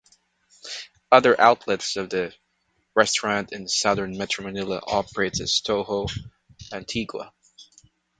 Other 1.11 1.39
outlets 1.39 1.95
of 1.95 2.09
the 2.09 2.33
restaurant 2.95 3.51
in 3.53 3.67
southern 3.67 4.17
Metro 4.17 4.43
Manila 4.43 4.81
operates 4.87 5.39
as 5.39 5.61
Toho 5.63 6.09
Antigua. 6.73 7.31